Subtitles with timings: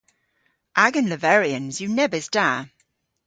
[0.83, 2.47] Agan leveryans yw nebes da.